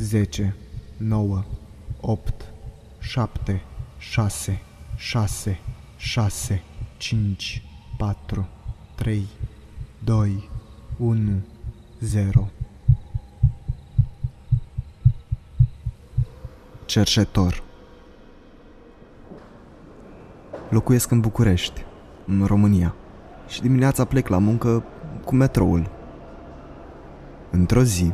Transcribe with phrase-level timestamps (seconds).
[0.00, 0.54] 10,
[0.96, 1.44] 9,
[2.00, 2.52] 8,
[2.98, 3.62] 7,
[3.98, 4.62] 6,
[4.96, 5.60] 6,
[5.96, 6.62] 6,
[6.96, 7.62] 5,
[7.96, 8.48] 4,
[8.94, 9.26] 3,
[10.04, 10.48] 2,
[10.98, 11.42] 1,
[12.00, 12.48] 0.
[16.84, 17.62] Cerșetor
[20.68, 21.84] Locuiesc în București,
[22.26, 22.94] în România,
[23.48, 24.84] și dimineața plec la muncă
[25.24, 25.90] cu metroul.
[27.50, 28.12] Într-o zi,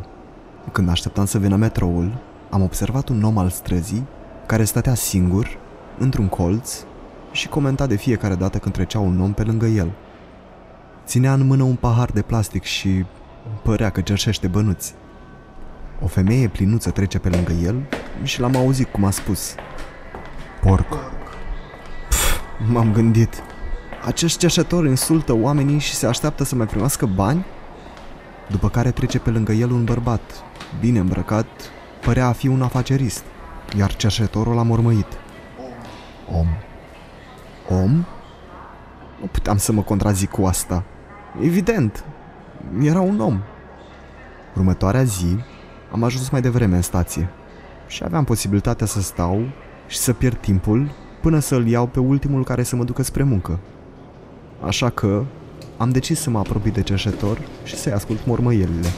[0.72, 2.18] când așteptam să vină metroul,
[2.50, 4.06] am observat un om al străzii
[4.46, 5.58] care stătea singur,
[5.98, 6.84] într-un colț,
[7.32, 9.90] și comenta de fiecare dată când trecea un om pe lângă el.
[11.06, 13.04] Ținea în mână un pahar de plastic și
[13.62, 14.94] părea că cerșește bănuți.
[16.02, 17.82] O femeie plinuță trece pe lângă el
[18.22, 19.54] și l-am auzit cum a spus.
[20.62, 20.88] Porc.
[22.08, 23.42] Pf, m-am gândit.
[24.04, 27.44] Acest cerșetor insultă oamenii și se așteaptă să mai primească bani?
[28.50, 30.20] După care trece pe lângă el un bărbat,
[30.80, 31.46] bine îmbrăcat,
[32.04, 33.24] părea a fi un afacerist,
[33.78, 35.06] iar cerșetorul l-a mormăit.
[36.32, 36.46] Om.
[37.78, 37.90] Om?
[39.20, 40.84] Nu puteam să mă contrazic cu asta.
[41.40, 42.04] Evident,
[42.80, 43.40] era un om.
[44.56, 45.36] Următoarea zi,
[45.92, 47.28] am ajuns mai devreme în stație
[47.86, 49.48] și aveam posibilitatea să stau
[49.86, 53.58] și să pierd timpul până să-l iau pe ultimul care să mă ducă spre muncă.
[54.66, 55.24] Așa că
[55.76, 58.88] am decis să mă apropii de cerșetor și să-i ascult mormăielile.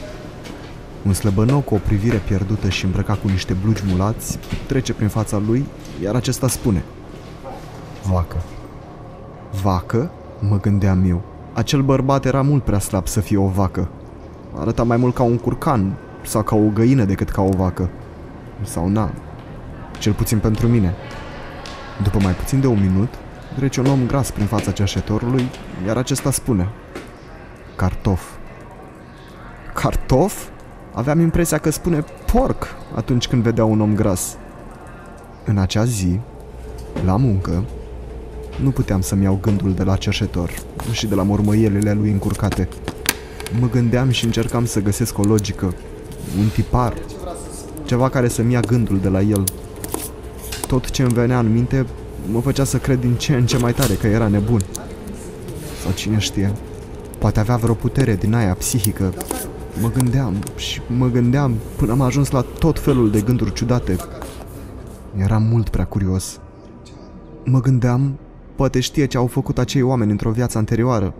[1.05, 5.41] Un slăbănou cu o privire pierdută și îmbrăcat cu niște blugi mulați trece prin fața
[5.47, 5.65] lui,
[6.03, 6.83] iar acesta spune
[8.11, 8.37] Vacă.
[9.61, 10.11] Vacă?
[10.39, 11.21] Mă gândeam eu.
[11.53, 13.89] Acel bărbat era mult prea slab să fie o vacă.
[14.55, 17.89] Arăta mai mult ca un curcan sau ca o găină decât ca o vacă.
[18.61, 19.11] Sau na,
[19.99, 20.95] cel puțin pentru mine.
[22.03, 23.13] După mai puțin de un minut,
[23.55, 25.49] trece un om gras prin fața cerșetorului,
[25.85, 26.69] iar acesta spune
[27.75, 28.21] Cartof.
[29.73, 30.47] Cartof?
[30.93, 34.37] Aveam impresia că spune porc atunci când vedea un om gras.
[35.45, 36.19] În acea zi,
[37.05, 37.63] la muncă,
[38.61, 40.51] nu puteam să-mi iau gândul de la cerșetor
[40.91, 42.67] și de la mormăielele lui încurcate.
[43.59, 45.73] Mă gândeam și încercam să găsesc o logică,
[46.39, 46.93] un tipar,
[47.85, 49.43] ceva care să-mi ia gândul de la el.
[50.67, 51.85] Tot ce îmi venea în minte
[52.31, 54.61] mă făcea să cred din ce în ce mai tare că era nebun.
[55.83, 56.51] Sau cine știe,
[57.17, 59.13] poate avea vreo putere din aia psihică.
[59.81, 63.95] Mă gândeam și mă gândeam până am ajuns la tot felul de gânduri ciudate.
[65.17, 66.39] Eram mult prea curios.
[67.45, 68.17] Mă gândeam,
[68.55, 71.13] poate știe ce au făcut acei oameni într-o viață anterioară.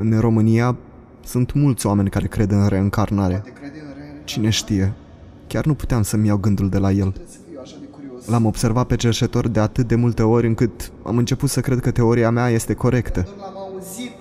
[0.00, 0.76] În România
[1.24, 3.42] sunt mulți oameni care cred în reîncarnare.
[4.24, 4.92] Cine știe?
[5.46, 7.14] Chiar nu puteam să-mi iau gândul de la el.
[8.26, 11.90] L-am observat pe cerșetor de atât de multe ori încât am început să cred că
[11.90, 13.28] teoria mea este corectă.
[13.38, 14.12] L-am auzit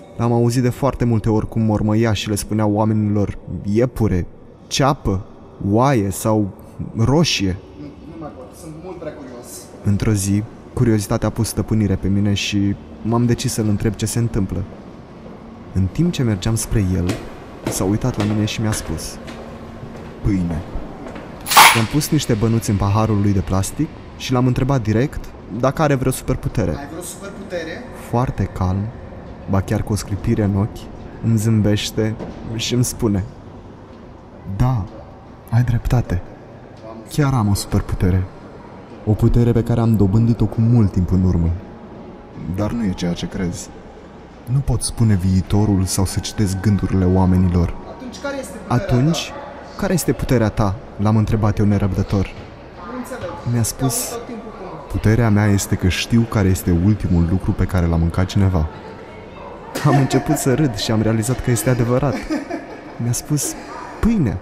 [0.61, 4.27] de foarte multe ori cum mormăia și le spunea oamenilor iepure,
[4.67, 5.25] ceapă,
[5.69, 6.49] oaie sau
[6.97, 7.57] roșie.
[7.79, 9.47] Nu mai pot, sunt mult prea curios.
[9.83, 14.19] Într-o zi, curiozitatea a pus stăpânire pe mine și m-am decis să-l întreb ce se
[14.19, 14.63] întâmplă.
[15.73, 17.11] În timp ce mergeam spre el,
[17.69, 19.17] s-a uitat la mine și mi-a spus
[20.21, 20.61] Pâine.
[21.75, 25.25] I-am pus niște bănuți în paharul lui de plastic și l-am întrebat direct
[25.59, 26.69] dacă are vreo superputere.
[26.69, 27.83] Ai vreo superputere?
[28.09, 28.87] Foarte calm,
[29.49, 30.77] ba chiar cu o sclipire în ochi,
[31.23, 32.15] îmi zâmbește
[32.55, 33.23] și îmi spune
[34.55, 34.83] Da,
[35.49, 36.21] ai dreptate.
[37.09, 38.23] Chiar am o superputere.
[39.05, 41.49] O putere pe care am dobândit-o cu mult timp în urmă.
[42.55, 43.69] Dar nu e ceea ce crezi.
[44.45, 47.73] Nu pot spune viitorul sau să citesc gândurile oamenilor.
[47.95, 49.31] Atunci care este puterea Atunci,
[49.77, 50.75] care este puterea ta?
[50.97, 52.23] L-am întrebat eu nerăbdător.
[52.25, 52.31] ta?
[52.91, 53.29] Nu înțeleg.
[53.53, 54.87] Mi-a spus, Tot timpul cum?
[54.91, 58.67] puterea mea este că știu care este ultimul lucru pe care l-a mâncat cineva.
[59.85, 62.15] Am început să râd și am realizat că este adevărat.
[62.97, 63.53] Mi-a spus,
[63.99, 64.37] pâine.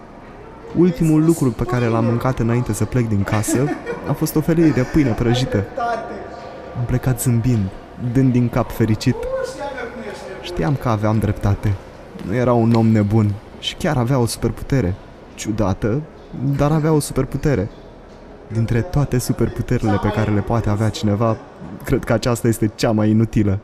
[0.78, 3.70] Ultimul lucru pe care l-am mâncat înainte să plec din casă
[4.10, 5.58] a fost o felie de pâine prăjită.
[5.58, 6.14] Tate!
[6.78, 7.70] Am plecat zâmbind,
[8.14, 9.16] dând din cap fericit.
[9.46, 10.44] Știam eu că nu ești nebun.
[10.44, 11.74] Știam că aveam dreptate.
[12.26, 14.94] Nu era un om nebun și chiar avea o superputere.
[15.36, 16.02] Ciudată,
[16.58, 17.70] dar avea o superputere.
[18.48, 21.38] Dintre toate superputerile pe care le poate avea cineva,
[21.84, 23.60] cred că aceasta este cea mai inutilă.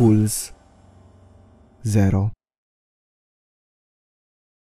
[0.00, 0.54] Puls
[1.84, 2.32] 0